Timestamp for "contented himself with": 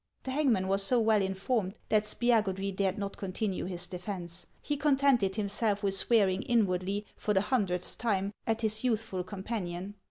4.75-5.93